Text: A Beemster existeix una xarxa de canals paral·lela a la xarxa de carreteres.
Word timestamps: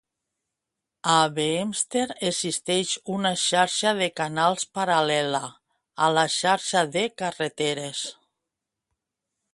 A 1.15 1.17
Beemster 1.39 2.05
existeix 2.29 2.93
una 3.17 3.33
xarxa 3.43 3.93
de 4.01 4.09
canals 4.21 4.65
paral·lela 4.79 5.45
a 6.07 6.11
la 6.19 6.27
xarxa 6.41 6.85
de 6.99 7.05
carreteres. 7.25 8.05